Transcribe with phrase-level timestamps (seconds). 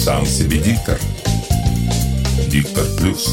[0.00, 0.98] Сам себе диктор.
[2.48, 3.28] Диктор плюс.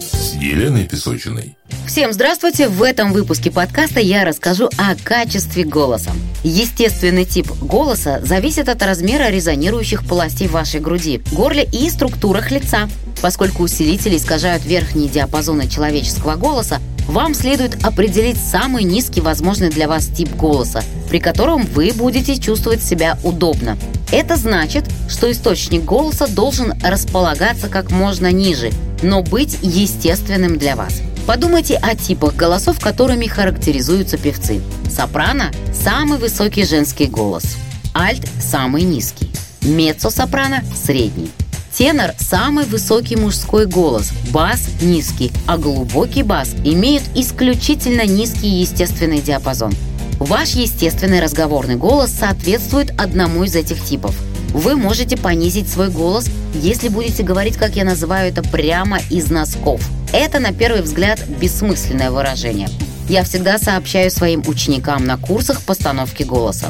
[0.00, 1.56] С Еленой Песочиной.
[1.86, 2.66] Всем здравствуйте!
[2.66, 6.10] В этом выпуске подкаста я расскажу о качестве голоса.
[6.42, 12.88] Естественный тип голоса зависит от размера резонирующих полостей вашей груди, горле и структурах лица.
[13.22, 20.08] Поскольку усилители искажают верхние диапазоны человеческого голоса, вам следует определить самый низкий возможный для вас
[20.08, 23.78] тип голоса, при котором вы будете чувствовать себя удобно.
[24.10, 28.70] Это значит, что источник голоса должен располагаться как можно ниже,
[29.02, 31.02] но быть естественным для вас.
[31.26, 34.62] Подумайте о типах голосов, которыми характеризуются певцы.
[34.90, 37.58] Сопрано– самый высокий женский голос.
[37.94, 39.30] Альт– самый низкий.
[39.60, 41.30] Меццо-сопрано– средний.
[41.76, 49.74] Тенор– самый высокий мужской голос, бас– низкий, а глубокий бас имеет исключительно низкий естественный диапазон.
[50.18, 54.16] Ваш естественный разговорный голос соответствует одному из этих типов.
[54.52, 59.80] Вы можете понизить свой голос, если будете говорить, как я называю это, прямо из носков–
[60.12, 62.68] это, на первый взгляд, бессмысленное выражение.
[63.08, 66.68] Я всегда сообщаю своим ученикам на курсах постановки голоса.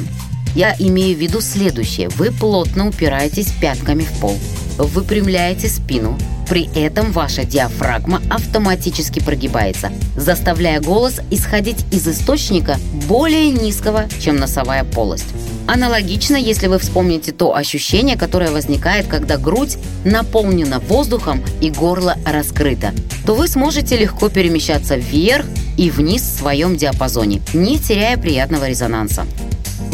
[0.59, 2.09] Я имею в виду следующее.
[2.17, 4.37] Вы плотно упираетесь пятками в пол.
[4.77, 6.19] Выпрямляете спину.
[6.51, 14.83] При этом ваша диафрагма автоматически прогибается, заставляя голос исходить из источника более низкого, чем носовая
[14.83, 15.29] полость.
[15.69, 22.93] Аналогично, если вы вспомните то ощущение, которое возникает, когда грудь наполнена воздухом и горло раскрыто,
[23.25, 29.25] то вы сможете легко перемещаться вверх и вниз в своем диапазоне, не теряя приятного резонанса.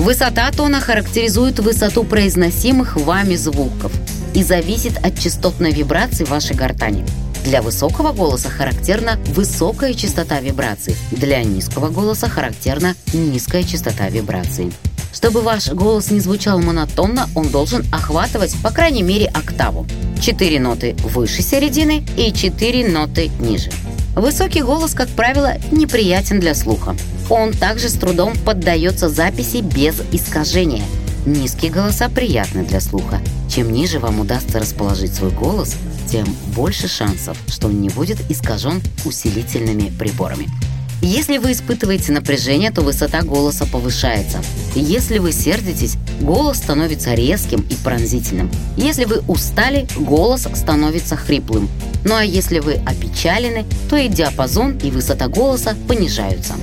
[0.04, 3.90] Высота тона характеризует высоту произносимых вами звуков
[4.34, 7.06] и зависит от частотной вибрации вашей гортани.
[7.42, 14.74] Для высокого голоса характерна высокая частота вибраций, для низкого голоса характерна низкая частота вибраций.
[15.10, 19.86] Чтобы ваш голос не звучал монотонно, он должен охватывать, по крайней мере, октаву.
[20.20, 23.70] Четыре ноты выше середины и четыре ноты ниже.
[24.14, 26.94] Высокий голос, как правило, неприятен для слуха.
[27.30, 30.84] Он также с трудом поддается записи без искажения.
[31.26, 33.20] Низкие голоса приятны для слуха.
[33.48, 35.76] Чем ниже вам удастся расположить свой голос,
[36.10, 40.48] тем больше шансов, что он не будет искажен усилительными приборами.
[41.00, 44.38] Если вы испытываете напряжение, то высота голоса повышается.
[44.74, 48.50] Если вы сердитесь, голос становится резким и пронзительным.
[48.76, 51.68] Если вы устали, голос становится хриплым.
[52.04, 56.54] Ну а если вы опечалены, то и диапазон, и высота голоса понижаются.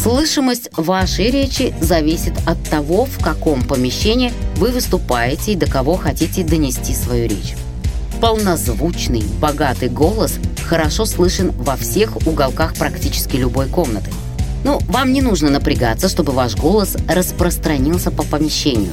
[0.00, 6.44] Слышимость вашей речи зависит от того, в каком помещении вы выступаете и до кого хотите
[6.44, 7.56] донести свою речь.
[8.20, 14.10] Полнозвучный, богатый голос хорошо слышен во всех уголках практически любой комнаты.
[14.62, 18.92] Ну, вам не нужно напрягаться, чтобы ваш голос распространился по помещению.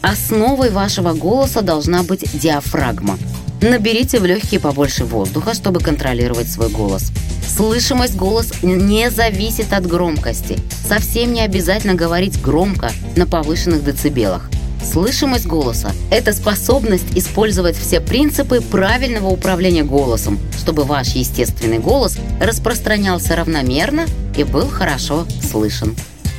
[0.00, 3.18] Основой вашего голоса должна быть диафрагма.
[3.60, 7.10] Наберите в легкие побольше воздуха, чтобы контролировать свой голос.
[7.48, 10.58] Слышимость голос не зависит от громкости.
[10.86, 14.50] Совсем не обязательно говорить громко на повышенных децибелах.
[14.84, 23.34] Слышимость голоса– это способность использовать все принципы правильного управления голосом, чтобы ваш естественный голос распространялся
[23.34, 24.06] равномерно
[24.36, 25.96] и был хорошо слышен.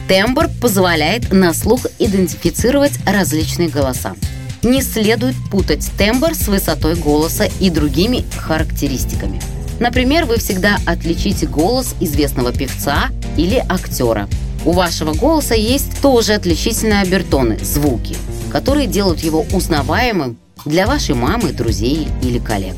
[0.07, 4.15] Тембр позволяет на слух идентифицировать различные голоса.
[4.63, 9.39] Не следует путать тембр с высотой голоса и другими характеристиками.
[9.79, 14.27] Например, вы всегда отличите голос известного певца или актера.
[14.65, 18.15] У вашего голоса есть тоже отличительные обертоны– звуки–
[18.49, 22.75] которые делают его узнаваемым для вашей мамы, друзей или коллег.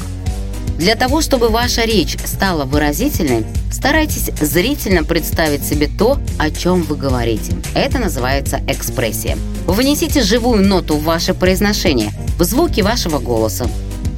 [0.77, 6.95] Для того, чтобы ваша речь стала выразительной, старайтесь зрительно представить себе то, о чем вы
[6.95, 7.53] говорите.
[7.75, 9.37] Это называется экспрессия.
[9.67, 13.67] Внесите живую ноту в ваше произношение, в звуки вашего голоса.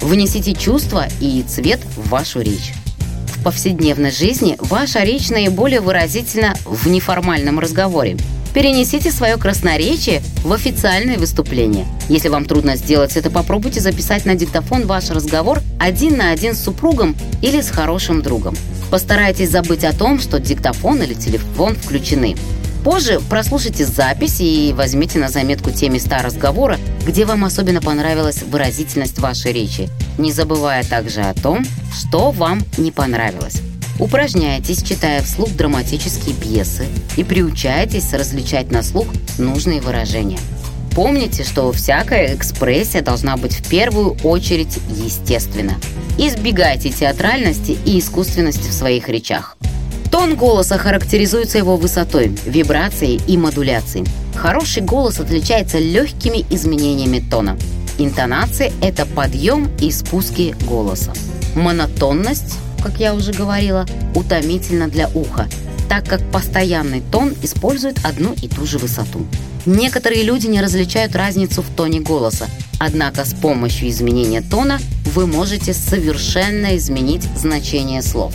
[0.03, 2.73] Внесите чувство и цвет в вашу речь.
[3.27, 8.17] В повседневной жизни ваша речь наиболее выразительна в неформальном разговоре.
[8.53, 11.87] Перенесите свое красноречие в официальное выступление.
[12.09, 16.61] Если вам трудно сделать это, попробуйте записать на диктофон ваш разговор один на один с
[16.61, 18.57] супругом или с хорошим другом.
[18.91, 22.35] Постарайтесь забыть о том, что диктофон или телефон включены.
[22.83, 29.19] Позже прослушайте запись и возьмите на заметку те места разговора, где вам особенно понравилась выразительность
[29.19, 33.61] вашей речи, не забывая также о том, что вам не понравилось.
[33.99, 39.07] Упражняйтесь, читая вслух драматические пьесы и приучайтесь различать на слух
[39.37, 40.39] нужные выражения.
[40.95, 45.75] Помните, что всякая экспрессия должна быть в первую очередь естественна.
[46.17, 49.57] Избегайте театральности и искусственности в своих речах.
[50.11, 54.05] Тон голоса характеризуется его высотой, вибрацией и модуляцией.
[54.35, 57.57] Хороший голос отличается легкими изменениями тона.
[57.97, 61.13] Интонация– это подъем и спуски голоса.
[61.55, 63.85] Монотонность, как я уже говорила,
[64.15, 65.47] утомительна для уха,
[65.87, 69.25] так как постоянный тон использует одну и ту же высоту.
[69.65, 72.47] Некоторые люди не различают разницу в тоне голоса,
[72.79, 74.79] однако с помощью изменения тона
[75.13, 78.33] вы можете совершенно изменить значение слов.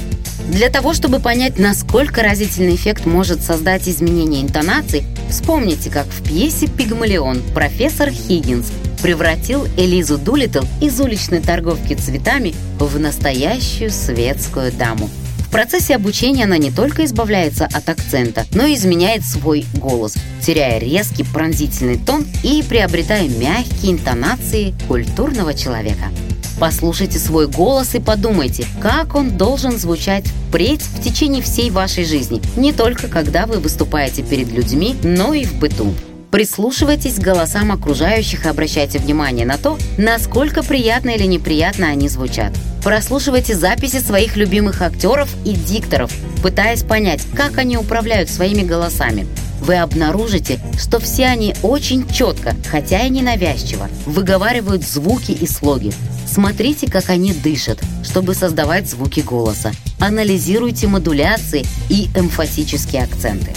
[0.49, 6.67] Для того, чтобы понять, насколько разительный эффект может создать изменение интонаций, вспомните, как в пьесе
[6.67, 8.67] «Пигмалион» профессор Хиггинс
[9.03, 15.09] превратил Элизу Дулитл из уличной торговки цветами в настоящую светскую даму.
[15.49, 20.79] В процессе обучения она не только избавляется от акцента, но и изменяет свой голос, теряя
[20.79, 26.11] резкий пронзительный тон и приобретая мягкие интонации культурного человека.
[26.59, 32.43] Послушайте свой голос и подумайте, как он должен звучать впредь в течение всей вашей жизни,
[32.57, 35.95] не только когда вы выступаете перед людьми, но и в быту.
[36.33, 42.53] Прислушивайтесь к голосам окружающих и обращайте внимание на то, насколько приятно или неприятно они звучат.
[42.83, 46.13] Прослушивайте записи своих любимых актеров и дикторов,
[46.43, 49.27] пытаясь понять, как они управляют своими голосами.
[49.61, 55.93] Вы обнаружите, что все они очень четко, хотя и ненавязчиво, выговаривают звуки и слоги.
[56.31, 59.73] Смотрите, как они дышат, чтобы создавать звуки голоса.
[59.99, 63.53] Анализируйте модуляции и эмфатические акценты.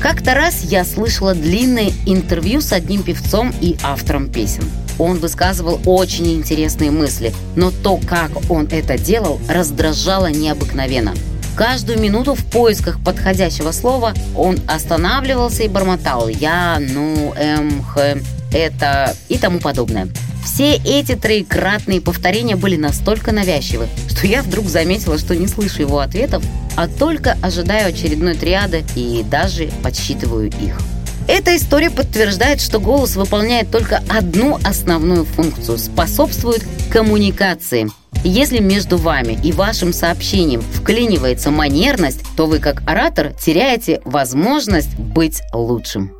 [0.00, 4.64] Как-то раз я слышала длинное интервью с одним певцом и автором песен.
[4.98, 11.14] Он высказывал очень интересные мысли, но то, как он это делал, раздражало необыкновенно.
[11.54, 18.18] Каждую минуту в поисках подходящего слова он останавливался и бормотал «я», «ну», «эм», «х»,
[18.52, 20.08] «это» и тому подобное.
[20.46, 25.98] Все эти троекратные повторения были настолько навязчивы, что я вдруг заметила, что не слышу его
[25.98, 26.42] ответов,
[26.76, 30.78] а только ожидаю очередной триады и даже подсчитываю их.
[31.26, 37.90] Эта история подтверждает, что голос выполняет только одну основную функцию– способствует коммуникации.
[38.22, 45.42] Если между вами и вашим сообщением вклинивается манерность, то вы как оратор теряете возможность быть
[45.52, 46.15] лучшим.